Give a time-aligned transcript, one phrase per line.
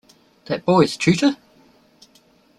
[0.45, 1.35] That boy's tutor?